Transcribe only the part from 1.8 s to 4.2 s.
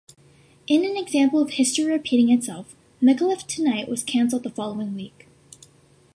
repeating itself, Micallef Tonight was